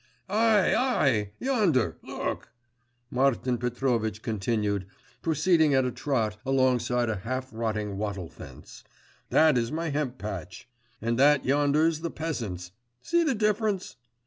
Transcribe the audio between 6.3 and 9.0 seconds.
alongside a half rotting wattle fence,